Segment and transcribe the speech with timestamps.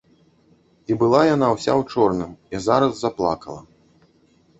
[0.93, 3.61] І была яна ўся ў чорным і зараз заплакала.